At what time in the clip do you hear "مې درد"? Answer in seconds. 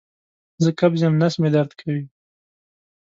1.41-1.71